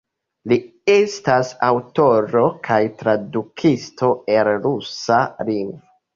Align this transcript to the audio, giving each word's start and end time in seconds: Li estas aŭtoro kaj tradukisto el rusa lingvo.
Li 0.51 0.55
estas 0.93 1.51
aŭtoro 1.67 2.41
kaj 2.69 2.79
tradukisto 3.03 4.11
el 4.39 4.53
rusa 4.67 5.23
lingvo. 5.53 5.81